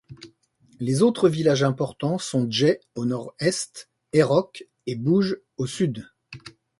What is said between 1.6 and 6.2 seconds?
importants sont Jeh au nord-est, Airok et Bouj au sud.